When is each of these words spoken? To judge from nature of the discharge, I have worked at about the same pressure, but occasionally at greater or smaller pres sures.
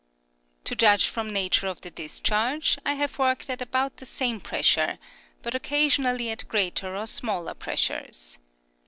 To 0.63 0.75
judge 0.75 1.05
from 1.05 1.31
nature 1.31 1.67
of 1.67 1.81
the 1.81 1.91
discharge, 1.91 2.75
I 2.83 2.93
have 2.93 3.19
worked 3.19 3.51
at 3.51 3.61
about 3.61 3.97
the 3.97 4.05
same 4.07 4.41
pressure, 4.41 4.97
but 5.43 5.53
occasionally 5.53 6.31
at 6.31 6.47
greater 6.47 6.95
or 6.97 7.05
smaller 7.05 7.53
pres 7.53 7.79
sures. 7.81 8.37